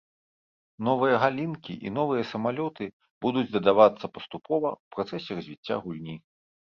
[0.87, 2.85] Новыя галінкі і новыя самалёты
[3.25, 6.15] будуць дадавацца паступова, у працэсе развіцця гульні.